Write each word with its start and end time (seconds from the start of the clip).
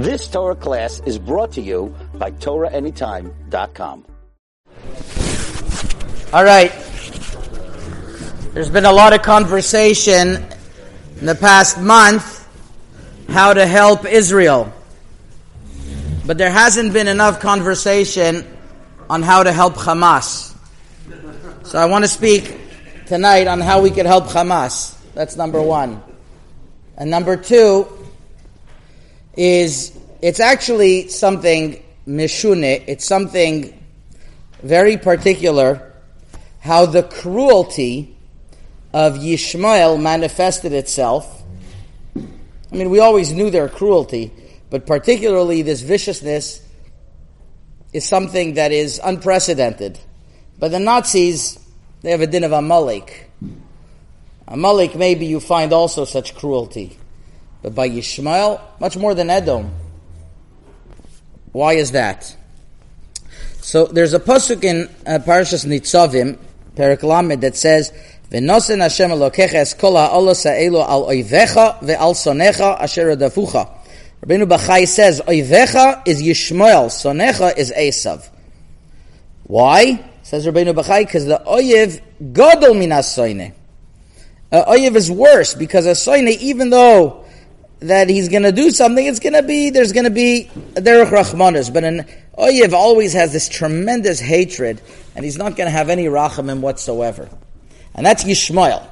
This 0.00 0.28
Torah 0.28 0.56
class 0.56 1.02
is 1.04 1.18
brought 1.18 1.52
to 1.52 1.60
you 1.60 1.94
by 2.14 2.30
TorahAnytime.com. 2.30 4.06
All 6.32 6.42
right. 6.42 6.72
There's 8.54 8.70
been 8.70 8.86
a 8.86 8.92
lot 8.92 9.12
of 9.12 9.20
conversation 9.20 10.42
in 11.18 11.26
the 11.26 11.34
past 11.34 11.78
month 11.78 12.48
how 13.28 13.52
to 13.52 13.66
help 13.66 14.06
Israel. 14.06 14.72
But 16.24 16.38
there 16.38 16.50
hasn't 16.50 16.94
been 16.94 17.06
enough 17.06 17.38
conversation 17.38 18.46
on 19.10 19.20
how 19.20 19.42
to 19.42 19.52
help 19.52 19.74
Hamas. 19.74 20.56
So 21.62 21.78
I 21.78 21.84
want 21.84 22.04
to 22.04 22.08
speak 22.08 22.58
tonight 23.04 23.48
on 23.48 23.60
how 23.60 23.82
we 23.82 23.90
could 23.90 24.06
help 24.06 24.28
Hamas. 24.28 24.96
That's 25.12 25.36
number 25.36 25.60
one. 25.60 26.02
And 26.96 27.10
number 27.10 27.36
two 27.36 27.99
is 29.36 29.96
it's 30.22 30.40
actually 30.40 31.08
something 31.08 31.82
mishune, 32.06 32.84
it's 32.86 33.04
something 33.04 33.76
very 34.62 34.96
particular 34.96 35.90
how 36.60 36.86
the 36.86 37.02
cruelty 37.02 38.14
of 38.92 39.14
Yishmael 39.14 40.00
manifested 40.00 40.72
itself. 40.72 41.42
I 42.16 42.76
mean, 42.76 42.90
we 42.90 43.00
always 43.00 43.32
knew 43.32 43.50
their 43.50 43.68
cruelty, 43.68 44.30
but 44.68 44.86
particularly 44.86 45.62
this 45.62 45.80
viciousness 45.80 46.62
is 47.92 48.04
something 48.04 48.54
that 48.54 48.72
is 48.72 49.00
unprecedented. 49.02 49.98
But 50.58 50.70
the 50.70 50.78
Nazis, 50.78 51.58
they 52.02 52.10
have 52.10 52.20
a 52.20 52.26
din 52.26 52.44
of 52.44 52.52
Amalek. 52.52 53.30
Amalek, 54.46 54.94
maybe 54.94 55.26
you 55.26 55.40
find 55.40 55.72
also 55.72 56.04
such 56.04 56.34
cruelty. 56.34 56.99
But 57.62 57.74
by 57.74 57.88
Yishmael, 57.88 58.60
much 58.80 58.96
more 58.96 59.14
than 59.14 59.30
Edom. 59.30 59.70
Why 61.52 61.74
is 61.74 61.92
that? 61.92 62.36
So 63.60 63.86
there's 63.86 64.14
a 64.14 64.20
pasuk 64.20 64.64
in 64.64 64.88
uh, 65.06 65.18
Parashas 65.18 65.66
Nitzavim, 65.66 66.38
Periklamed 66.74 67.40
that 67.42 67.56
says, 67.56 67.92
"V'nosen 68.30 68.80
Hashem 68.80 69.10
Elokecha 69.10 69.78
kol 69.78 69.96
ha'olos 69.96 70.44
ha'elu 70.44 70.80
al 70.80 71.06
oivecha 71.06 71.78
ve'al 71.80 72.14
sonecha 72.14 72.80
asher 72.80 73.14
adafucha." 73.14 73.68
Rabbeinu 74.24 74.48
Bachai 74.48 74.86
says, 74.86 75.20
"Oivecha 75.26 76.06
is 76.06 76.22
Yishmael, 76.22 76.86
sonecha 76.86 77.56
is 77.56 77.72
Esav." 77.72 78.28
Why? 79.44 80.04
Says 80.22 80.46
Rabbeinu 80.46 80.74
Bachai, 80.74 81.00
because 81.00 81.26
the 81.26 81.42
oyev 81.46 82.00
gadol 82.32 82.74
minas 82.74 83.06
soine. 83.06 83.52
Uh, 84.52 84.64
oyev 84.72 84.94
is 84.94 85.10
worse 85.10 85.54
because 85.54 85.86
a 85.86 85.90
soine, 85.90 86.28
even 86.38 86.70
though 86.70 87.19
that 87.80 88.08
he's 88.08 88.28
going 88.28 88.42
to 88.42 88.52
do 88.52 88.70
something, 88.70 89.04
it's 89.04 89.20
going 89.20 89.32
to 89.32 89.42
be, 89.42 89.70
there's 89.70 89.92
going 89.92 90.04
to 90.04 90.10
be 90.10 90.50
derech 90.74 91.10
rachmanis. 91.10 91.72
But 91.72 91.84
an 91.84 92.06
oyev 92.38 92.72
always 92.72 93.14
has 93.14 93.32
this 93.32 93.48
tremendous 93.48 94.20
hatred, 94.20 94.80
and 95.14 95.24
he's 95.24 95.38
not 95.38 95.56
going 95.56 95.66
to 95.66 95.70
have 95.70 95.88
any 95.88 96.04
rachamim 96.06 96.60
whatsoever. 96.60 97.28
And 97.94 98.04
that's 98.04 98.24
Yishmael. 98.24 98.86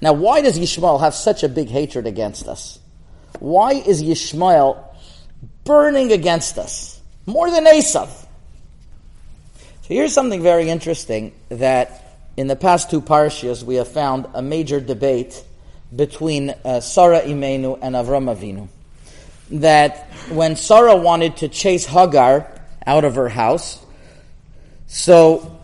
Now, 0.00 0.12
why 0.12 0.40
does 0.42 0.58
Yishmael 0.58 1.00
have 1.00 1.14
such 1.14 1.42
a 1.42 1.48
big 1.48 1.68
hatred 1.68 2.06
against 2.06 2.46
us? 2.46 2.78
Why 3.40 3.72
is 3.72 4.02
Yishmael 4.02 4.84
burning 5.64 6.12
against 6.12 6.58
us? 6.58 7.00
More 7.26 7.50
than 7.50 7.66
Esav. 7.66 8.08
So 9.88 9.94
here's 9.94 10.12
something 10.12 10.42
very 10.42 10.70
interesting 10.70 11.32
that 11.48 12.20
in 12.36 12.46
the 12.46 12.56
past 12.56 12.90
two 12.90 13.00
parshas 13.00 13.62
we 13.62 13.76
have 13.76 13.88
found 13.88 14.26
a 14.34 14.42
major 14.42 14.80
debate 14.80 15.42
between 15.94 16.50
uh, 16.50 16.80
Sarah 16.80 17.20
Imenu 17.20 17.78
and 17.80 17.94
Avram 17.94 18.34
Avinu. 18.34 18.68
That 19.50 20.08
when 20.30 20.56
Sarah 20.56 20.96
wanted 20.96 21.38
to 21.38 21.48
chase 21.48 21.86
Hagar 21.86 22.46
out 22.86 23.04
of 23.04 23.14
her 23.14 23.28
house, 23.28 23.84
so 24.86 25.58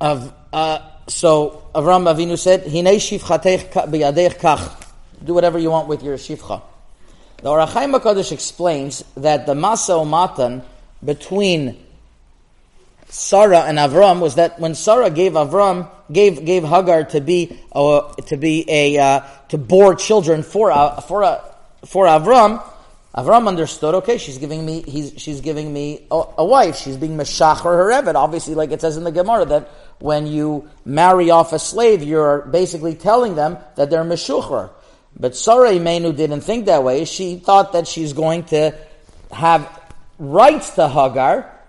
of 0.00 0.32
uh, 0.52 0.80
so 1.06 1.62
Avram 1.74 2.12
Avinu 2.12 2.38
said, 2.38 2.64
"Hinei 2.64 2.96
shivchatech 2.96 3.70
b'yadech 3.70 4.38
kach." 4.38 4.86
Do 5.22 5.34
whatever 5.34 5.58
you 5.58 5.70
want 5.70 5.86
with 5.86 6.02
your 6.02 6.16
shivcha. 6.16 6.62
The 7.42 7.48
Ohr 7.48 7.66
HaChaim 7.66 7.98
Hakadosh 7.98 8.32
explains 8.32 9.04
that 9.16 9.46
the 9.46 9.54
masa 9.54 10.06
matan 10.06 10.62
between 11.04 11.76
Sarah 13.10 13.62
and 13.62 13.76
Avram 13.76 14.20
was 14.20 14.36
that 14.36 14.60
when 14.60 14.74
Sarah 14.74 15.10
gave 15.10 15.32
Avram 15.32 15.90
gave 16.12 16.44
gave 16.44 16.62
Hagar 16.62 17.04
to 17.04 17.20
be 17.20 17.58
to 17.74 18.36
be 18.38 18.64
a 18.68 18.98
uh, 18.98 19.20
to 19.48 19.58
bore 19.58 19.96
children 19.96 20.44
for 20.44 20.70
uh, 20.70 21.00
for 21.00 21.24
uh, 21.24 21.40
for 21.84 22.06
Avram, 22.06 22.62
Avram 23.14 23.48
understood. 23.48 23.96
Okay, 23.96 24.16
she's 24.16 24.38
giving 24.38 24.64
me 24.64 24.82
he's 24.82 25.12
she's 25.16 25.40
giving 25.40 25.72
me 25.72 26.06
a, 26.10 26.22
a 26.38 26.44
wife. 26.44 26.76
She's 26.76 26.96
being 26.96 27.16
meshacher 27.16 27.64
her 27.64 27.90
evet. 27.90 28.14
Obviously, 28.14 28.54
like 28.54 28.70
it 28.70 28.80
says 28.80 28.96
in 28.96 29.02
the 29.02 29.10
Gemara 29.10 29.44
that 29.46 29.68
when 29.98 30.28
you 30.28 30.70
marry 30.84 31.30
off 31.30 31.52
a 31.52 31.58
slave, 31.58 32.04
you're 32.04 32.42
basically 32.42 32.94
telling 32.94 33.34
them 33.34 33.58
that 33.74 33.90
they're 33.90 34.04
meshucher. 34.04 34.70
But 35.18 35.34
Sarah 35.34 35.72
Imenu 35.72 36.16
didn't 36.16 36.42
think 36.42 36.66
that 36.66 36.84
way. 36.84 37.04
She 37.04 37.38
thought 37.38 37.72
that 37.72 37.88
she's 37.88 38.12
going 38.12 38.44
to 38.44 38.72
have 39.32 39.68
rights 40.20 40.70
to 40.76 40.88
Hagar 40.88 41.59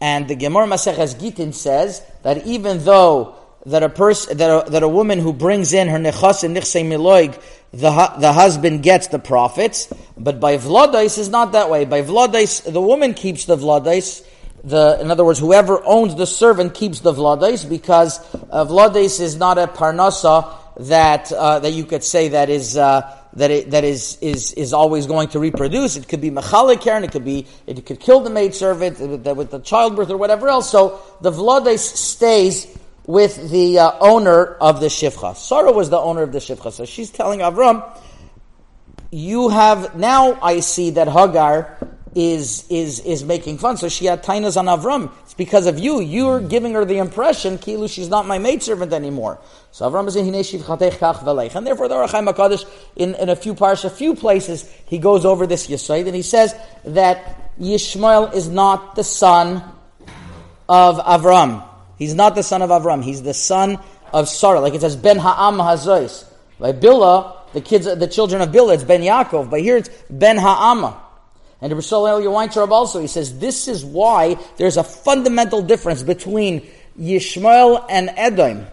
and 0.00 0.28
the 0.28 0.34
Gemara 0.34 0.66
Maseches 0.66 1.14
Gitin 1.16 1.54
says 1.54 2.02
that 2.22 2.46
even 2.46 2.84
though 2.84 3.36
that 3.66 3.82
a 3.82 3.88
person 3.88 4.36
that 4.36 4.66
a, 4.66 4.70
that 4.70 4.82
a 4.82 4.88
woman 4.88 5.18
who 5.18 5.32
brings 5.32 5.72
in 5.72 5.88
her 5.88 5.98
nechas 5.98 6.44
and 6.44 6.56
nichsei 6.56 6.84
miloig, 6.84 7.40
the 7.72 7.90
the 8.18 8.32
husband 8.32 8.82
gets 8.82 9.08
the 9.08 9.18
profits, 9.18 9.92
but 10.18 10.40
by 10.40 10.56
vladais 10.58 11.18
is 11.18 11.28
not 11.28 11.52
that 11.52 11.70
way. 11.70 11.84
By 11.84 12.02
vladais, 12.02 12.70
the 12.70 12.80
woman 12.80 13.14
keeps 13.14 13.46
the 13.46 13.56
vladais. 13.56 14.26
The, 14.62 14.98
in 14.98 15.10
other 15.10 15.26
words, 15.26 15.38
whoever 15.38 15.84
owns 15.84 16.14
the 16.14 16.26
servant 16.26 16.72
keeps 16.72 17.00
the 17.00 17.12
vladais 17.12 17.68
because 17.68 18.18
uh, 18.50 18.92
is 18.94 19.36
not 19.36 19.58
a 19.58 19.66
parnasa 19.66 20.56
that 20.80 21.30
uh, 21.32 21.58
that 21.60 21.72
you 21.72 21.84
could 21.84 22.02
say 22.02 22.28
that 22.28 22.48
is 22.50 22.76
uh, 22.76 23.16
that 23.34 23.50
it, 23.50 23.70
that 23.72 23.84
is, 23.84 24.18
is, 24.20 24.52
is 24.54 24.72
always 24.72 25.06
going 25.06 25.28
to 25.28 25.38
reproduce. 25.38 25.96
It 25.96 26.08
could 26.08 26.20
be 26.20 26.30
mechalik 26.30 26.86
and 26.86 27.04
it 27.04 27.12
could 27.12 27.24
be, 27.24 27.46
it 27.66 27.84
could 27.84 28.00
kill 28.00 28.20
the 28.20 28.30
maid 28.30 28.54
servant 28.54 28.98
with 29.00 29.50
the 29.50 29.60
childbirth 29.60 30.10
or 30.10 30.16
whatever 30.16 30.48
else. 30.48 30.70
So 30.70 31.00
the 31.20 31.30
vlades 31.30 31.78
stays 31.78 32.66
with 33.06 33.50
the 33.50 33.78
uh, 33.78 33.92
owner 34.00 34.44
of 34.44 34.80
the 34.80 34.86
shivcha. 34.86 35.36
Sarah 35.36 35.72
was 35.72 35.90
the 35.90 35.98
owner 35.98 36.22
of 36.22 36.32
the 36.32 36.38
shivcha. 36.38 36.72
So 36.72 36.84
she's 36.84 37.10
telling 37.10 37.40
Avram, 37.40 37.84
you 39.10 39.48
have, 39.48 39.96
now 39.96 40.38
I 40.40 40.60
see 40.60 40.90
that 40.90 41.08
Hagar 41.08 41.76
is, 42.14 42.66
is, 42.70 43.00
is 43.00 43.24
making 43.24 43.58
fun. 43.58 43.76
So 43.76 43.88
she 43.88 44.06
had 44.06 44.22
tainas 44.22 44.56
on 44.56 44.66
Avram. 44.66 45.12
It's 45.34 45.38
because 45.38 45.66
of 45.66 45.80
you. 45.80 46.00
You're 46.00 46.40
giving 46.40 46.74
her 46.74 46.84
the 46.84 46.98
impression, 46.98 47.58
Kilu, 47.58 47.88
she's 47.90 48.08
not 48.08 48.24
my 48.24 48.38
maidservant 48.38 48.92
anymore. 48.92 49.40
So 49.72 49.90
Avram 49.90 50.06
is 50.06 50.14
in 50.14 50.26
Velech. 50.26 51.54
And 51.56 51.66
therefore 51.66 51.88
the 51.88 51.96
Ohr 51.96 52.06
HaChaim 52.06 52.32
HaKadosh, 52.32 52.64
in, 52.94 53.16
in 53.16 53.28
a 53.28 53.34
few 53.34 53.54
parts, 53.54 53.82
a 53.82 53.90
few 53.90 54.14
places, 54.14 54.70
he 54.86 54.98
goes 54.98 55.24
over 55.24 55.46
this 55.46 55.66
Yisrael 55.66 56.06
and 56.06 56.14
he 56.14 56.22
says 56.22 56.54
that 56.84 57.58
Yishmael 57.58 58.32
is 58.32 58.48
not 58.48 58.94
the 58.94 59.02
son 59.02 59.62
of 60.68 60.98
Avram. 60.98 61.68
He's 61.98 62.14
not 62.14 62.36
the 62.36 62.42
son 62.42 62.62
of 62.62 62.70
Avram. 62.70 63.02
He's 63.02 63.22
the 63.22 63.34
son 63.34 63.78
of 64.12 64.28
Sarah. 64.28 64.60
Like 64.60 64.74
it 64.74 64.82
says, 64.82 64.94
Ben 64.96 65.18
Ha'am 65.18 65.58
Hazois. 65.58 66.30
By 66.60 66.72
Bilhah, 66.72 67.52
the 67.52 67.60
kids, 67.60 67.86
the 67.86 68.06
children 68.06 68.40
of 68.40 68.50
Bilhah, 68.50 68.74
it's 68.74 68.84
Ben 68.84 69.00
Yaakov. 69.00 69.50
But 69.50 69.60
here 69.60 69.76
it's 69.76 69.90
Ben 70.08 70.36
Ha'ama. 70.36 71.03
And 71.64 71.72
Rasul 71.72 72.06
El 72.06 72.30
Weintraub 72.30 72.70
also, 72.70 73.00
he 73.00 73.06
says, 73.06 73.38
this 73.38 73.68
is 73.68 73.86
why 73.86 74.36
there's 74.58 74.76
a 74.76 74.84
fundamental 74.84 75.62
difference 75.62 76.02
between 76.02 76.60
Yishmael 77.00 77.86
and 77.88 78.10
Edom. 78.16 78.66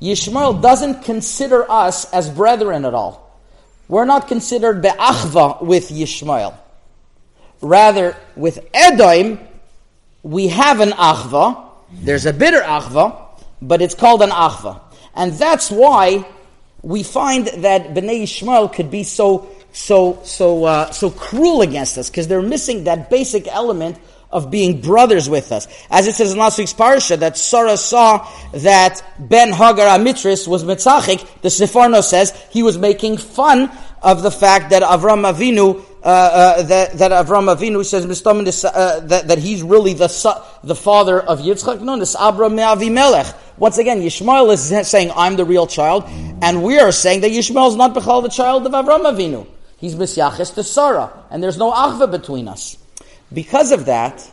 Yishmael 0.00 0.62
doesn't 0.62 1.02
consider 1.02 1.70
us 1.70 2.10
as 2.10 2.30
brethren 2.30 2.86
at 2.86 2.94
all. 2.94 3.38
We're 3.86 4.06
not 4.06 4.28
considered 4.28 4.80
be'achva 4.80 5.60
with 5.60 5.90
Yishmael. 5.90 6.54
Rather, 7.60 8.16
with 8.34 8.66
Edom, 8.72 9.40
we 10.22 10.48
have 10.48 10.80
an 10.80 10.92
achva. 10.92 11.66
There's 11.92 12.24
a 12.24 12.32
bitter 12.32 12.60
achva, 12.60 13.14
but 13.60 13.82
it's 13.82 13.94
called 13.94 14.22
an 14.22 14.30
achva. 14.30 14.80
And 15.14 15.34
that's 15.34 15.70
why 15.70 16.26
we 16.80 17.02
find 17.02 17.48
that 17.48 17.92
Bnei 17.92 18.22
Yishmael 18.22 18.72
could 18.72 18.90
be 18.90 19.04
so, 19.04 19.50
so, 19.78 20.18
so, 20.24 20.64
uh, 20.64 20.90
so 20.90 21.08
cruel 21.08 21.62
against 21.62 21.96
us, 21.98 22.10
because 22.10 22.26
they're 22.26 22.42
missing 22.42 22.84
that 22.84 23.10
basic 23.10 23.46
element 23.46 23.96
of 24.30 24.50
being 24.50 24.80
brothers 24.80 25.28
with 25.28 25.52
us. 25.52 25.68
As 25.88 26.08
it 26.08 26.16
says 26.16 26.32
in 26.32 26.38
last 26.38 26.58
week's 26.58 26.74
parsha, 26.74 27.16
that 27.20 27.38
Sarah 27.38 27.76
saw 27.76 28.28
that 28.52 29.00
Ben 29.20 29.52
Hagar 29.52 29.86
HaMitzris 29.98 30.48
was 30.48 30.64
Mitzachik, 30.64 31.24
the 31.42 31.48
Sforno 31.48 32.02
says 32.02 32.34
he 32.50 32.64
was 32.64 32.76
making 32.76 33.18
fun 33.18 33.70
of 34.02 34.22
the 34.22 34.32
fact 34.32 34.70
that 34.70 34.82
Avram 34.82 35.22
Avinu, 35.32 35.80
uh, 36.02 36.06
uh, 36.06 36.62
that, 36.62 36.98
that 36.98 37.12
Avram 37.12 37.46
Avinu 37.54 37.84
says 37.84 38.04
uh, 38.64 39.00
that, 39.06 39.28
that 39.28 39.38
he's 39.38 39.62
really 39.62 39.94
the 39.94 40.08
the 40.64 40.74
father 40.74 41.20
of 41.20 41.38
Yitzchak. 41.38 41.80
No, 41.80 41.96
this 41.96 42.16
Abram 42.18 42.56
Avimelech. 42.56 43.32
Once 43.58 43.78
again, 43.78 44.00
Yishmael 44.00 44.52
is 44.52 44.88
saying, 44.88 45.12
I'm 45.14 45.36
the 45.36 45.44
real 45.44 45.68
child, 45.68 46.04
and 46.42 46.64
we 46.64 46.78
are 46.80 46.92
saying 46.92 47.20
that 47.20 47.30
Yishmael 47.30 47.68
is 47.68 47.76
not 47.76 47.94
Bechal 47.94 48.22
the 48.22 48.28
child 48.28 48.66
of 48.66 48.72
Avram 48.72 49.04
Avinu. 49.04 49.46
He's 49.78 49.94
Misyachis 49.94 50.54
to 50.54 50.64
Sarah, 50.64 51.12
and 51.30 51.42
there's 51.42 51.56
no 51.56 51.72
achva 51.72 52.10
between 52.10 52.48
us. 52.48 52.76
Because 53.32 53.70
of 53.72 53.86
that, 53.86 54.28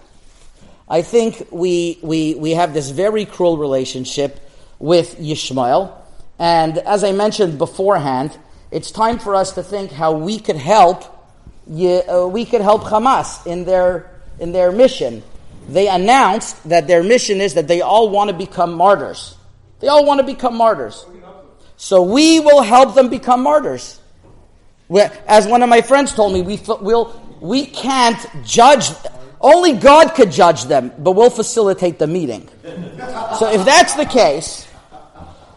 I 0.89 1.01
think 1.01 1.47
we, 1.51 1.99
we, 2.01 2.35
we 2.35 2.51
have 2.51 2.73
this 2.73 2.89
very 2.89 3.25
cruel 3.25 3.57
relationship 3.57 4.39
with 4.79 5.17
Yishmael. 5.19 5.93
And 6.39 6.77
as 6.79 7.03
I 7.03 7.11
mentioned 7.11 7.57
beforehand, 7.57 8.37
it's 8.71 8.91
time 8.91 9.19
for 9.19 9.35
us 9.35 9.53
to 9.53 9.63
think 9.63 9.91
how 9.91 10.13
we 10.13 10.39
could 10.39 10.57
help, 10.57 11.03
uh, 11.03 12.27
we 12.27 12.45
could 12.45 12.61
help 12.61 12.83
Hamas 12.83 13.45
in 13.45 13.65
their, 13.65 14.11
in 14.39 14.51
their 14.51 14.71
mission. 14.71 15.23
They 15.69 15.87
announced 15.87 16.69
that 16.69 16.87
their 16.87 17.03
mission 17.03 17.41
is 17.41 17.53
that 17.53 17.67
they 17.67 17.81
all 17.81 18.09
want 18.09 18.29
to 18.29 18.35
become 18.35 18.73
martyrs. 18.73 19.35
They 19.79 19.87
all 19.87 20.05
want 20.05 20.19
to 20.19 20.25
become 20.25 20.55
martyrs. 20.55 21.05
So 21.77 22.03
we 22.03 22.39
will 22.39 22.61
help 22.61 22.95
them 22.95 23.09
become 23.09 23.41
martyrs. 23.41 23.99
As 24.89 25.47
one 25.47 25.63
of 25.63 25.69
my 25.69 25.81
friends 25.81 26.13
told 26.13 26.33
me, 26.33 26.41
we, 26.41 26.59
will 26.67 27.21
we 27.39 27.65
can't 27.65 28.23
judge, 28.43 28.89
only 29.41 29.73
God 29.73 30.13
could 30.13 30.31
judge 30.31 30.65
them, 30.65 30.91
but 30.99 31.11
we'll 31.11 31.29
facilitate 31.29 31.99
the 31.99 32.07
meeting. 32.07 32.47
So 33.39 33.51
if 33.51 33.65
that's 33.65 33.95
the 33.95 34.05
case, 34.05 34.67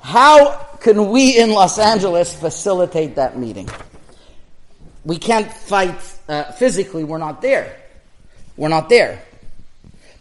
how 0.00 0.54
can 0.80 1.10
we 1.10 1.38
in 1.38 1.50
Los 1.50 1.78
Angeles 1.78 2.34
facilitate 2.34 3.16
that 3.16 3.38
meeting? 3.38 3.68
We 5.04 5.18
can't 5.18 5.50
fight 5.52 5.94
uh, 6.28 6.44
physically, 6.52 7.04
we're 7.04 7.18
not 7.18 7.42
there. 7.42 7.76
We're 8.56 8.68
not 8.68 8.88
there. 8.88 9.22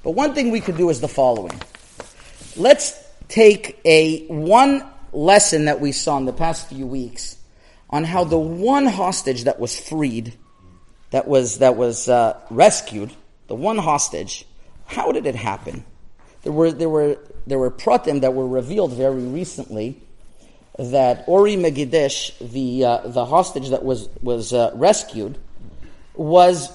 But 0.04 0.12
one 0.12 0.34
thing 0.34 0.52
we 0.52 0.62
could 0.62 0.78
do 0.78 0.90
is 0.90 1.02
the 1.02 1.08
following. 1.08 1.60
Let's 2.56 3.04
take 3.28 3.80
a 3.84 4.26
one 4.28 4.86
lesson 5.12 5.66
that 5.66 5.80
we 5.80 5.92
saw 5.92 6.18
in 6.18 6.26
the 6.26 6.34
past 6.34 6.70
few 6.70 6.86
weeks 6.86 7.37
on 7.90 8.04
how 8.04 8.24
the 8.24 8.38
one 8.38 8.86
hostage 8.86 9.46
that 9.46 9.60
was 9.60 9.80
freed, 9.80 10.34
that 11.12 11.28
was 11.28 11.60
that 11.60 11.76
was 11.76 12.10
uh, 12.10 12.38
rescued, 12.50 13.12
the 13.48 13.56
one 13.56 13.78
hostage, 13.78 14.46
how 14.86 15.12
did 15.12 15.26
it 15.26 15.36
happen? 15.36 15.86
There 16.44 16.52
were 16.52 16.72
there 16.72 16.90
were 16.90 17.18
there 17.46 17.60
were 17.60 17.72
pratim 17.72 18.22
that 18.22 18.34
were 18.34 18.48
revealed 18.48 18.94
very 18.94 19.24
recently 19.24 20.02
that 20.78 21.24
Ori 21.28 21.56
Megidish, 21.56 22.38
the 22.52 22.86
uh, 22.86 22.98
the 23.08 23.26
hostage 23.26 23.70
that 23.70 23.84
was 23.84 24.10
was 24.22 24.54
uh, 24.54 24.72
rescued, 24.76 25.38
was 26.14 26.72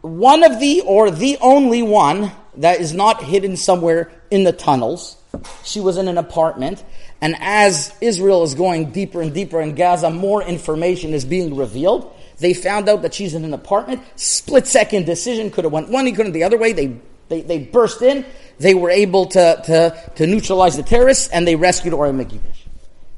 one 0.00 0.42
of 0.42 0.60
the 0.60 0.82
or 0.82 1.10
the 1.10 1.38
only 1.40 1.82
one 1.82 2.32
that 2.56 2.80
is 2.80 2.92
not 2.92 3.22
hidden 3.22 3.56
somewhere 3.56 4.10
in 4.30 4.44
the 4.44 4.52
tunnels. 4.52 5.16
She 5.64 5.80
was 5.80 5.96
in 5.96 6.08
an 6.08 6.18
apartment, 6.18 6.84
and 7.20 7.36
as 7.40 7.94
Israel 8.00 8.42
is 8.42 8.54
going 8.54 8.92
deeper 8.92 9.22
and 9.22 9.32
deeper 9.32 9.60
in 9.60 9.74
Gaza, 9.74 10.10
more 10.10 10.42
information 10.42 11.14
is 11.14 11.24
being 11.24 11.56
revealed. 11.56 12.12
They 12.38 12.54
found 12.54 12.88
out 12.88 13.02
that 13.02 13.14
she's 13.14 13.34
in 13.34 13.44
an 13.44 13.54
apartment. 13.54 14.02
Split 14.16 14.66
second 14.66 15.06
decision 15.06 15.50
could 15.50 15.64
have 15.64 15.72
went 15.72 15.88
one, 15.88 16.06
he 16.06 16.12
couldn't 16.12 16.32
the 16.32 16.44
other 16.44 16.58
way. 16.58 16.72
They, 16.72 16.98
they, 17.28 17.40
they 17.40 17.58
burst 17.58 18.02
in. 18.02 18.24
They 18.58 18.74
were 18.74 18.90
able 18.90 19.26
to, 19.26 19.62
to, 19.64 20.10
to 20.16 20.26
neutralize 20.26 20.76
the 20.76 20.82
terrorists, 20.82 21.28
and 21.28 21.46
they 21.46 21.56
rescued 21.56 21.94
Ori 21.94 22.10
Megidish. 22.10 22.40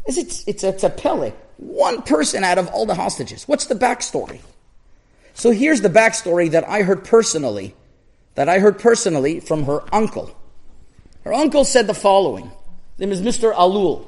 It's, 0.06 0.19
it's, 0.19 0.44
it's, 0.47 0.64
it's 0.64 0.85
a 0.85 0.91
pele. 0.91 1.32
One 1.59 2.03
person 2.03 2.44
out 2.44 2.59
of 2.59 2.69
all 2.69 2.87
the 2.87 2.94
hostages. 2.94 3.47
What's 3.47 3.67
the 3.67 3.75
backstory? 3.75 4.41
So 5.35 5.50
here's 5.50 5.81
the 5.81 5.91
backstory 5.91 6.50
that 6.53 6.69
I 6.69 6.82
heard 6.82 7.05
personally, 7.05 7.75
that 8.35 8.49
I 8.49 8.59
heard 8.59 8.79
personally 8.79 9.41
from 9.41 9.64
her 9.64 9.82
uncle. 9.94 10.37
Her 11.29 11.35
uncle 11.35 11.67
said 11.67 11.87
the 11.87 11.93
following. 11.93 12.47
His 12.47 13.01
name 13.01 13.13
is 13.13 13.21
Mr. 13.21 13.55
Alul. 13.55 14.07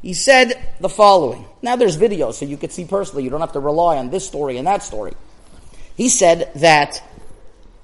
He 0.00 0.14
said 0.14 0.58
the 0.80 0.88
following. 0.88 1.44
Now 1.60 1.76
there's 1.76 1.96
video, 1.96 2.30
so 2.30 2.46
you 2.46 2.56
could 2.56 2.72
see 2.72 2.86
personally. 2.86 3.24
You 3.24 3.28
don't 3.28 3.42
have 3.42 3.52
to 3.52 3.60
rely 3.60 3.98
on 3.98 4.08
this 4.08 4.26
story 4.26 4.56
and 4.56 4.66
that 4.66 4.82
story. 4.82 5.12
He 5.96 6.08
said 6.08 6.50
that 6.54 7.02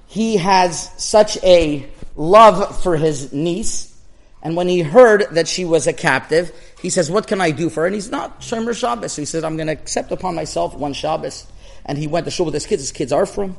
he 0.07 0.37
has 0.37 0.89
such 0.97 1.37
a 1.43 1.87
love 2.15 2.81
for 2.81 2.97
his 2.97 3.31
niece, 3.31 3.95
and 4.41 4.55
when 4.55 4.69
he 4.69 4.81
heard 4.81 5.27
that 5.33 5.47
she 5.47 5.63
was 5.63 5.85
a 5.85 5.93
captive, 5.93 6.51
he 6.81 6.89
says, 6.89 7.11
"What 7.11 7.27
can 7.27 7.39
I 7.41 7.51
do 7.51 7.69
for 7.69 7.81
her?" 7.81 7.85
And 7.85 7.93
he's 7.93 8.09
not 8.09 8.41
Shomer 8.41 8.75
Shabbos, 8.75 9.13
so 9.13 9.21
he 9.21 9.27
says, 9.27 9.43
"I'm 9.43 9.55
going 9.55 9.67
to 9.67 9.73
accept 9.73 10.11
upon 10.11 10.33
myself 10.33 10.73
one 10.73 10.93
Shabbos." 10.93 11.45
And 11.85 11.95
he 11.95 12.07
went 12.07 12.25
to 12.25 12.31
shul 12.31 12.47
with 12.47 12.55
his 12.55 12.65
kids. 12.65 12.81
His 12.81 12.91
kids 12.91 13.11
are 13.11 13.27
from, 13.27 13.55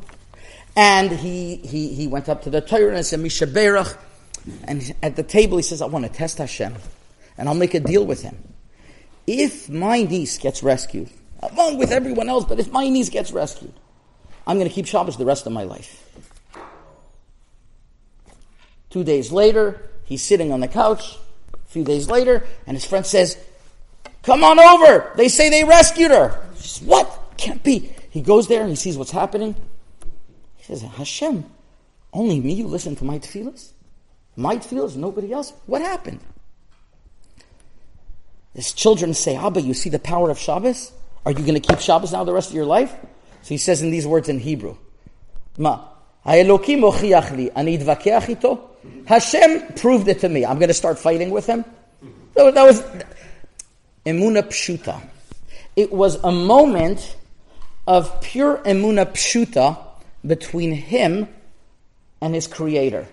and 0.74 1.12
he 1.12 1.54
he 1.54 1.94
he 1.94 2.08
went 2.08 2.28
up 2.28 2.42
to 2.42 2.50
the 2.50 2.60
Torah 2.60 2.96
and 2.96 3.06
said, 3.06 3.20
"Mi 3.20 3.28
Sheberach." 3.28 3.96
And 4.64 4.94
at 5.02 5.16
the 5.16 5.22
table, 5.22 5.56
he 5.56 5.62
says, 5.62 5.82
I 5.82 5.86
want 5.86 6.04
to 6.04 6.12
test 6.12 6.38
Hashem. 6.38 6.74
And 7.38 7.48
I'll 7.48 7.54
make 7.54 7.74
a 7.74 7.80
deal 7.80 8.04
with 8.04 8.22
him. 8.22 8.36
If 9.26 9.68
my 9.68 10.02
niece 10.02 10.38
gets 10.38 10.62
rescued, 10.62 11.10
along 11.42 11.78
with 11.78 11.90
everyone 11.90 12.28
else, 12.28 12.44
but 12.44 12.60
if 12.60 12.70
my 12.70 12.88
niece 12.88 13.08
gets 13.08 13.32
rescued, 13.32 13.74
I'm 14.46 14.58
going 14.58 14.68
to 14.68 14.74
keep 14.74 14.86
Shabbos 14.86 15.16
the 15.16 15.24
rest 15.24 15.46
of 15.46 15.52
my 15.52 15.64
life. 15.64 16.02
Two 18.90 19.02
days 19.02 19.32
later, 19.32 19.90
he's 20.04 20.22
sitting 20.22 20.52
on 20.52 20.60
the 20.60 20.68
couch. 20.68 21.16
A 21.52 21.68
few 21.68 21.84
days 21.84 22.08
later, 22.08 22.46
and 22.66 22.76
his 22.76 22.84
friend 22.84 23.04
says, 23.04 23.36
Come 24.22 24.42
on 24.44 24.58
over. 24.58 25.12
They 25.16 25.28
say 25.28 25.50
they 25.50 25.64
rescued 25.64 26.10
her. 26.10 26.40
He 26.54 26.62
says, 26.62 26.86
What? 26.86 27.34
Can't 27.36 27.62
be. 27.62 27.92
He 28.10 28.22
goes 28.22 28.48
there 28.48 28.62
and 28.62 28.70
he 28.70 28.76
sees 28.76 28.96
what's 28.96 29.10
happening. 29.10 29.54
He 30.56 30.64
says, 30.64 30.82
Hashem, 30.82 31.44
only 32.12 32.40
me 32.40 32.54
you 32.54 32.66
listen 32.66 32.96
to 32.96 33.04
my 33.04 33.18
tefillahs? 33.18 33.72
My 34.36 34.56
as 34.56 34.96
nobody 34.96 35.32
else. 35.32 35.52
What 35.64 35.80
happened? 35.80 36.20
His 38.54 38.72
children 38.72 39.14
say, 39.14 39.36
Abba, 39.36 39.62
you 39.62 39.74
see 39.74 39.90
the 39.90 39.98
power 39.98 40.30
of 40.30 40.38
Shabbos? 40.38 40.92
Are 41.24 41.32
you 41.32 41.38
going 41.38 41.60
to 41.60 41.60
keep 41.60 41.80
Shabbos 41.80 42.12
now 42.12 42.24
the 42.24 42.32
rest 42.32 42.50
of 42.50 42.54
your 42.54 42.66
life? 42.66 42.94
So 43.42 43.48
he 43.48 43.58
says 43.58 43.82
in 43.82 43.90
these 43.90 44.06
words 44.06 44.28
in 44.28 44.38
Hebrew, 44.38 44.76
Ma, 45.58 45.88
Ha'elokim 46.24 46.80
ochiach 46.80 47.52
ani 47.56 48.32
ito. 48.32 48.70
Hashem 49.06 49.74
proved 49.74 50.08
it 50.08 50.20
to 50.20 50.28
me. 50.28 50.44
I'm 50.44 50.58
going 50.58 50.68
to 50.68 50.74
start 50.74 50.98
fighting 50.98 51.30
with 51.30 51.46
him. 51.46 51.64
That 52.34 52.54
was 52.54 52.82
emuna 54.04 54.42
pshuta. 54.42 55.00
It 55.74 55.92
was 55.92 56.16
a 56.16 56.32
moment 56.32 57.16
of 57.86 58.20
pure 58.20 58.58
emuna 58.58 59.06
pshuta 59.06 59.78
between 60.26 60.72
him 60.72 61.28
and 62.20 62.34
his 62.34 62.46
creator 62.46 63.06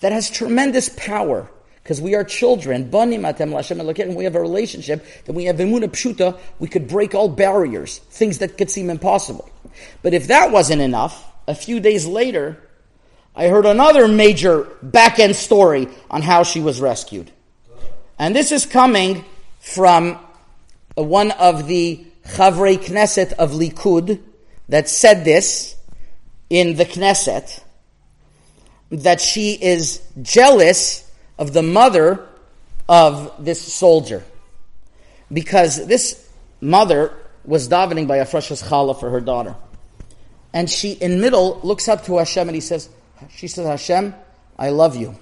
that 0.00 0.12
has 0.12 0.30
tremendous 0.30 0.88
power 0.90 1.50
because 1.82 2.00
we 2.00 2.14
are 2.14 2.24
children. 2.24 2.90
And 2.92 3.12
we 3.16 4.24
have 4.24 4.34
a 4.34 4.40
relationship 4.40 5.04
that 5.24 5.32
we 5.32 5.44
have 5.44 5.56
emuna 5.56 5.88
pshuta. 5.88 6.38
We 6.58 6.68
could 6.68 6.88
break 6.88 7.14
all 7.14 7.28
barriers, 7.28 7.98
things 7.98 8.38
that 8.38 8.56
could 8.56 8.70
seem 8.70 8.90
impossible. 8.90 9.48
But 10.02 10.14
if 10.14 10.28
that 10.28 10.52
wasn't 10.52 10.82
enough, 10.82 11.26
a 11.46 11.54
few 11.54 11.80
days 11.80 12.06
later, 12.06 12.62
I 13.34 13.48
heard 13.48 13.66
another 13.66 14.08
major 14.08 14.68
back 14.82 15.18
end 15.18 15.36
story 15.36 15.88
on 16.10 16.22
how 16.22 16.42
she 16.42 16.60
was 16.60 16.80
rescued. 16.80 17.30
And 18.18 18.36
this 18.36 18.52
is 18.52 18.66
coming 18.66 19.24
from 19.60 20.18
uh, 20.96 21.02
one 21.02 21.30
of 21.32 21.66
the 21.66 22.04
Chavrei 22.26 22.76
Knesset 22.76 23.32
of 23.32 23.52
Likud 23.52 24.20
that 24.68 24.88
said 24.88 25.24
this 25.24 25.76
in 26.50 26.76
the 26.76 26.84
Knesset 26.84 27.62
that 28.90 29.20
she 29.20 29.52
is 29.52 30.02
jealous 30.20 31.10
of 31.38 31.52
the 31.52 31.62
mother 31.62 32.26
of 32.88 33.44
this 33.44 33.60
soldier. 33.60 34.24
Because 35.32 35.86
this 35.86 36.28
mother 36.60 37.14
was 37.44 37.68
davening 37.68 38.06
by 38.06 38.18
hafrashas 38.18 38.62
challah 38.68 38.98
for 38.98 39.10
her 39.10 39.20
daughter. 39.20 39.56
And 40.52 40.68
she, 40.68 40.92
in 40.92 41.20
middle, 41.20 41.60
looks 41.62 41.88
up 41.88 42.04
to 42.06 42.18
Hashem 42.18 42.48
and 42.48 42.54
he 42.54 42.60
says, 42.60 42.88
she 43.30 43.46
says, 43.46 43.66
Hashem, 43.66 44.14
I 44.58 44.70
love 44.70 44.96
you. 44.96 45.16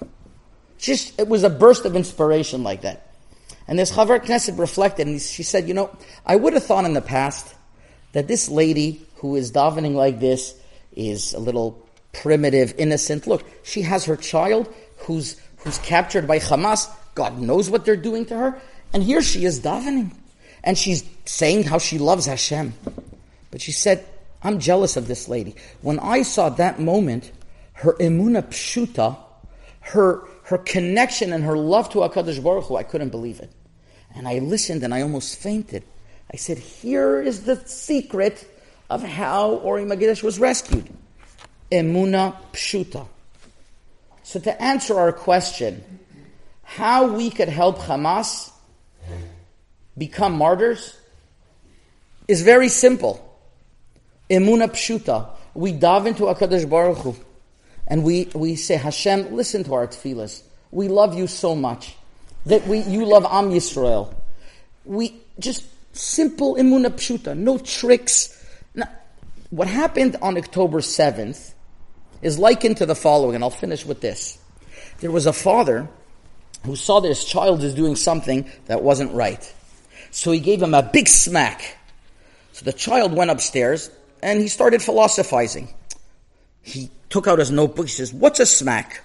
Just, 0.79 1.19
it 1.19 1.27
was 1.27 1.43
a 1.43 1.49
burst 1.49 1.85
of 1.85 1.95
inspiration 1.95 2.63
like 2.63 2.81
that. 2.81 3.13
And 3.67 3.77
this 3.77 3.91
Chavar 3.91 4.19
Knesset 4.19 4.57
reflected 4.57 5.07
and 5.07 5.21
she 5.21 5.43
said, 5.43 5.67
you 5.67 5.75
know, 5.75 5.95
I 6.25 6.35
would 6.35 6.53
have 6.53 6.65
thought 6.65 6.85
in 6.85 6.93
the 6.93 7.01
past 7.01 7.53
that 8.13 8.27
this 8.27 8.49
lady 8.49 9.05
who 9.17 9.35
is 9.35 9.51
davening 9.51 9.93
like 9.93 10.19
this 10.19 10.59
is 10.95 11.33
a 11.33 11.39
little 11.39 11.87
primitive, 12.13 12.73
innocent. 12.77 13.27
Look, 13.27 13.45
she 13.63 13.81
has 13.83 14.05
her 14.05 14.15
child 14.15 14.73
who's, 14.97 15.39
who's 15.57 15.77
captured 15.79 16.27
by 16.27 16.39
Hamas. 16.39 16.89
God 17.15 17.39
knows 17.39 17.69
what 17.69 17.85
they're 17.85 17.95
doing 17.95 18.25
to 18.27 18.37
her. 18.37 18.61
And 18.93 19.03
here 19.03 19.21
she 19.21 19.45
is 19.45 19.61
davening. 19.61 20.11
And 20.63 20.77
she's 20.77 21.03
saying 21.25 21.63
how 21.63 21.77
she 21.77 21.97
loves 21.97 22.25
Hashem. 22.25 22.73
But 23.51 23.61
she 23.61 23.71
said, 23.71 24.05
I'm 24.43 24.59
jealous 24.59 24.97
of 24.97 25.07
this 25.07 25.27
lady. 25.27 25.55
When 25.81 25.99
I 25.99 26.23
saw 26.23 26.49
that 26.49 26.79
moment, 26.79 27.31
her 27.73 27.93
emuna 27.93 28.43
pshuta, 28.43 29.17
her, 29.81 30.23
her 30.43 30.57
connection 30.57 31.33
and 31.33 31.43
her 31.43 31.57
love 31.57 31.89
to 31.91 31.99
HaKadosh 31.99 32.43
Baruch 32.43 32.65
Hu, 32.65 32.75
I 32.75 32.83
couldn't 32.83 33.09
believe 33.09 33.39
it. 33.39 33.51
And 34.15 34.27
I 34.27 34.39
listened 34.39 34.83
and 34.83 34.93
I 34.93 35.01
almost 35.01 35.39
fainted. 35.39 35.83
I 36.31 36.37
said, 36.37 36.57
here 36.57 37.21
is 37.21 37.43
the 37.43 37.55
secret 37.67 38.47
of 38.89 39.03
how 39.03 39.51
Ori 39.51 39.83
Megidish 39.83 40.23
was 40.23 40.39
rescued 40.39 40.89
emuna 41.71 42.35
pshuta. 42.53 43.07
So 44.23 44.39
to 44.39 44.61
answer 44.61 44.97
our 44.99 45.11
question, 45.11 45.83
how 46.63 47.13
we 47.13 47.29
could 47.29 47.49
help 47.49 47.79
Hamas 47.79 48.51
become 49.97 50.33
martyrs, 50.33 50.95
is 52.27 52.43
very 52.43 52.69
simple. 52.69 53.25
Emuna 54.29 54.69
pshuta. 54.69 55.29
We 55.55 55.71
dive 55.71 56.05
into 56.05 56.23
Hakadosh 56.23 56.69
Baruch 56.69 56.99
Hu, 56.99 57.15
and 57.87 58.03
we 58.03 58.29
we 58.35 58.55
say, 58.55 58.75
Hashem, 58.75 59.35
listen 59.35 59.63
to 59.63 59.73
our 59.73 59.87
tefillas. 59.87 60.43
We 60.71 60.87
love 60.87 61.17
you 61.17 61.25
so 61.25 61.55
much 61.55 61.95
that 62.45 62.67
we 62.67 62.81
you 62.81 63.05
love 63.05 63.25
Am 63.25 63.49
Yisrael. 63.49 64.13
We 64.85 65.15
just 65.39 65.65
simple 65.93 66.55
emuna 66.55 66.91
pshuta, 66.91 67.35
no 67.35 67.57
tricks. 67.57 68.45
Now, 68.75 68.89
what 69.49 69.67
happened 69.67 70.17
on 70.21 70.37
October 70.37 70.81
seventh 70.81 71.55
is 72.21 72.37
likened 72.39 72.77
to 72.77 72.85
the 72.85 72.95
following, 72.95 73.35
and 73.35 73.43
I'll 73.43 73.49
finish 73.49 73.85
with 73.85 74.01
this. 74.01 74.37
There 74.99 75.11
was 75.11 75.25
a 75.25 75.33
father 75.33 75.87
who 76.65 76.75
saw 76.75 76.99
that 76.99 77.07
his 77.07 77.23
child 77.23 77.63
is 77.63 77.73
doing 77.73 77.95
something 77.95 78.49
that 78.65 78.83
wasn't 78.83 79.13
right. 79.13 79.53
So 80.11 80.31
he 80.31 80.39
gave 80.39 80.61
him 80.61 80.73
a 80.73 80.83
big 80.83 81.07
smack. 81.07 81.77
So 82.51 82.65
the 82.65 82.73
child 82.73 83.13
went 83.13 83.31
upstairs 83.31 83.89
and 84.21 84.41
he 84.41 84.47
started 84.47 84.81
philosophizing. 84.81 85.73
He 86.61 86.89
took 87.09 87.27
out 87.27 87.39
his 87.39 87.51
notebook. 87.51 87.85
He 87.85 87.91
says, 87.91 88.13
What's 88.13 88.39
a 88.39 88.45
smack? 88.45 89.03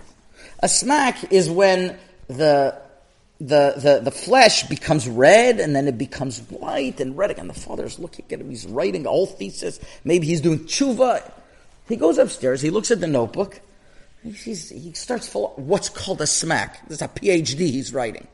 A 0.60 0.68
smack 0.68 1.32
is 1.32 1.48
when 1.48 1.98
the 2.28 2.82
the, 3.40 3.74
the, 3.76 4.00
the 4.02 4.10
flesh 4.10 4.62
becomes 4.68 5.08
red 5.08 5.60
and 5.60 5.74
then 5.74 5.88
it 5.88 5.98
becomes 5.98 6.38
white 6.50 7.00
and 7.00 7.16
red 7.16 7.30
again. 7.32 7.48
The 7.48 7.52
father's 7.52 7.98
looking 7.98 8.24
at 8.30 8.40
him, 8.40 8.48
he's 8.48 8.66
writing 8.66 9.06
a 9.06 9.10
whole 9.10 9.26
thesis. 9.26 9.80
Maybe 10.04 10.26
he's 10.26 10.40
doing 10.40 10.60
tshuva. 10.60 11.30
He 11.88 11.96
goes 11.96 12.18
upstairs, 12.18 12.62
he 12.62 12.70
looks 12.70 12.90
at 12.90 13.00
the 13.00 13.06
notebook, 13.06 13.60
He's, 14.24 14.70
he 14.70 14.92
starts 14.94 15.28
full, 15.28 15.52
what's 15.56 15.90
called 15.90 16.22
a 16.22 16.26
smack. 16.26 16.88
There's 16.88 17.02
a 17.02 17.08
PhD 17.08 17.58
he's 17.58 17.92
writing. 17.92 18.26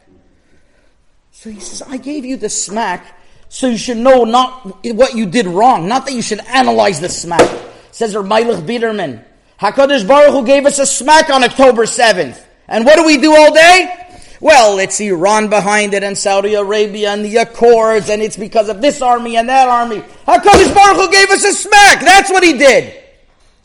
So 1.33 1.51
he 1.51 1.59
says, 1.59 1.83
I 1.83 1.97
gave 1.97 2.25
you 2.25 2.37
the 2.37 2.49
smack 2.49 3.19
so 3.49 3.67
you 3.67 3.77
should 3.77 3.97
know 3.97 4.25
not 4.25 4.85
what 4.95 5.17
you 5.17 5.27
did 5.27 5.47
wrong, 5.47 5.89
not 5.89 6.07
that 6.07 6.13
you 6.13 6.23
should 6.23 6.41
analyze 6.47 7.01
the 7.01 7.09
smack. 7.09 7.59
Says 7.91 8.15
Ermeilich 8.15 8.65
Biderman, 8.65 9.25
HaKadosh 9.59 10.07
Baruch 10.07 10.33
Hu 10.33 10.47
gave 10.47 10.65
us 10.65 10.79
a 10.79 10.87
smack 10.87 11.29
on 11.29 11.43
October 11.43 11.87
7th. 11.87 12.41
And 12.69 12.85
what 12.85 12.95
do 12.95 13.05
we 13.05 13.19
do 13.19 13.35
all 13.35 13.53
day? 13.53 13.97
Well, 14.41 14.79
it's 14.79 15.01
Iran 15.01 15.49
behind 15.49 15.93
it 15.95 16.05
and 16.05 16.17
Saudi 16.17 16.55
Arabia 16.55 17.11
and 17.13 17.25
the 17.25 17.39
Accords 17.39 18.11
and 18.11 18.23
it's 18.23 18.37
because 18.37 18.69
of 18.69 18.81
this 18.81 19.03
army 19.03 19.37
and 19.37 19.49
that 19.49 19.69
army. 19.69 20.03
HaKadosh 20.27 20.73
Baruch 20.73 20.97
Hu 20.97 21.11
gave 21.11 21.31
us 21.31 21.45
a 21.45 21.53
smack. 21.53 22.01
That's 22.01 22.31
what 22.31 22.45
he 22.45 22.57
did. 22.57 23.00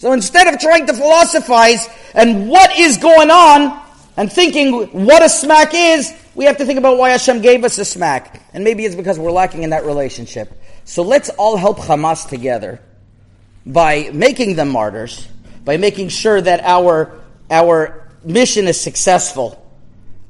So 0.05 0.11
instead 0.11 0.45
of 0.45 0.59
trying 0.59 0.85
to 0.85 0.93
philosophize 0.93 1.89
and 2.13 2.47
what 2.47 2.77
is 2.77 2.97
going 2.97 3.31
on 3.31 3.81
and 4.15 4.31
thinking 4.31 5.03
what 5.07 5.23
a 5.23 5.29
smack 5.29 5.71
is, 5.73 6.13
we 6.35 6.45
have 6.45 6.57
to 6.57 6.65
think 6.67 6.77
about 6.77 6.99
why 6.99 7.09
Hashem 7.09 7.41
gave 7.41 7.63
us 7.63 7.79
a 7.79 7.85
smack. 7.85 8.39
And 8.53 8.63
maybe 8.63 8.85
it's 8.85 8.93
because 8.93 9.17
we're 9.17 9.31
lacking 9.31 9.63
in 9.63 9.71
that 9.71 9.83
relationship. 9.83 10.61
So 10.83 11.01
let's 11.01 11.29
all 11.29 11.57
help 11.57 11.79
Hamas 11.79 12.29
together 12.29 12.79
by 13.65 14.11
making 14.13 14.57
them 14.57 14.69
martyrs, 14.69 15.27
by 15.63 15.77
making 15.77 16.09
sure 16.09 16.39
that 16.39 16.61
our, 16.63 17.19
our 17.49 18.07
mission 18.23 18.67
is 18.67 18.79
successful 18.79 19.59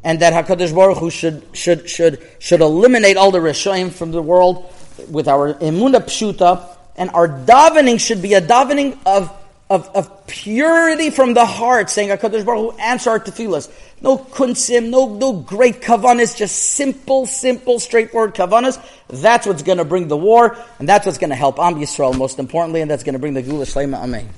and 0.05 0.21
that 0.21 0.31
HaKadosh 0.31 0.73
Baruch 0.73 0.99
Hu 0.99 1.09
should, 1.09 1.43
should, 1.51 1.89
should, 1.89 2.25
should 2.39 2.61
eliminate 2.61 3.17
all 3.17 3.31
the 3.31 3.39
Rishoim 3.39 3.91
from 3.91 4.11
the 4.11 4.21
world 4.21 4.73
with 5.09 5.27
our 5.27 5.53
Emuna 5.55 5.99
Pshuta 5.99 6.65
and 6.95 7.09
our 7.09 7.27
davening 7.27 7.99
should 7.99 8.21
be 8.21 8.35
a 8.35 8.41
davening 8.41 8.97
of 9.05 9.41
of, 9.69 9.89
of 9.95 10.27
purity 10.27 11.09
from 11.09 11.33
the 11.33 11.45
heart, 11.45 11.89
saying 11.89 12.09
HaKadosh 12.09 12.45
Baruch 12.45 12.73
Hu, 12.73 12.79
answer 12.79 13.09
our 13.09 13.19
tefillas. 13.19 13.71
No 14.01 14.17
kunsim, 14.17 14.89
no, 14.89 15.15
no 15.15 15.33
great 15.33 15.81
kavanas, 15.81 16.37
just 16.37 16.55
simple, 16.55 17.25
simple, 17.25 17.79
straightforward 17.79 18.35
kavanas. 18.35 18.79
That's 19.07 19.47
what's 19.47 19.63
going 19.63 19.79
to 19.79 19.85
bring 19.85 20.07
the 20.07 20.17
war, 20.17 20.57
and 20.79 20.87
that's 20.87 21.05
what's 21.05 21.17
going 21.17 21.31
to 21.31 21.35
help 21.35 21.59
Am 21.59 21.75
Yisrael 21.75 22.17
most 22.17 22.37
importantly, 22.37 22.81
and 22.81 22.91
that's 22.91 23.03
going 23.03 23.13
to 23.13 23.19
bring 23.19 23.33
the 23.33 23.41
Geula 23.41 23.65
Shlema 23.65 24.03
Amen. 24.03 24.29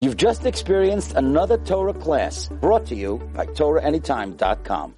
You've 0.00 0.16
just 0.16 0.44
experienced 0.44 1.14
another 1.14 1.58
Torah 1.58 1.94
class 1.94 2.48
brought 2.48 2.86
to 2.86 2.94
you 2.94 3.18
by 3.34 3.46
TorahAnytime.com. 3.46 4.94